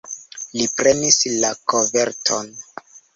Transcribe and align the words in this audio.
Li 0.59 0.63
prenis 0.79 1.19
la 1.43 1.51
koverton. 1.73 2.49